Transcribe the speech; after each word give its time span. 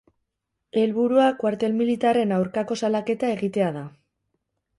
Helburua, 0.83 1.27
kuartel 1.43 1.75
militarren 1.81 2.33
aurkako 2.39 2.79
salaketa 2.85 3.31
egitea 3.37 3.71
da. 3.79 3.87